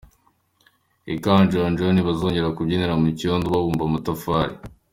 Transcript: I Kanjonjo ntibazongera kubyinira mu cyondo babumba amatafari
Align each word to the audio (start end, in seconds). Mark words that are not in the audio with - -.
I 1.13 1.15
Kanjonjo 1.23 1.85
ntibazongera 1.91 2.53
kubyinira 2.55 2.93
mu 3.01 3.07
cyondo 3.19 3.45
babumba 3.53 3.83
amatafari 3.85 4.55